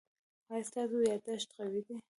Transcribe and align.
ایا 0.51 0.67
ستاسو 0.69 0.97
یادښت 1.09 1.49
قوي 1.57 1.81
دی؟ 1.87 1.95